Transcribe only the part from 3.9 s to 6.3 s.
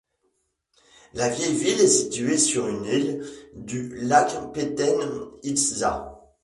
lac Petén Itzá.